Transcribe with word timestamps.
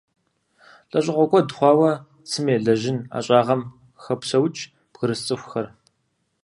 ЛӀэщӀыгъуэ 0.89 1.25
куэд 1.31 1.49
хъуауэ 1.55 1.91
цым 2.29 2.45
елэжьын 2.55 2.97
ӀэщӀагъэм 3.11 3.61
хопсэукӀ 4.03 4.63
бгырыс 4.91 5.21
цӀыхухэр. 5.27 5.67